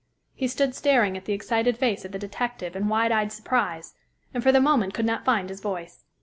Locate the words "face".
1.77-2.03